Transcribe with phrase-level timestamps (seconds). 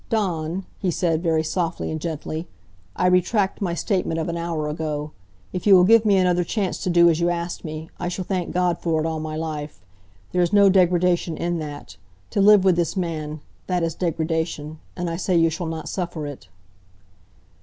[0.09, 2.47] "Dawn," he said, very softly and gently,
[2.95, 5.11] "I retract my statement of an hour ago.
[5.53, 8.25] If you will give me another chance to do as you asked me, I shall
[8.25, 9.79] thank God for it all my life.
[10.31, 11.97] There is no degradation in that.
[12.31, 14.79] To live with this man that is degradation.
[14.97, 16.47] And I say you shall not suffer it."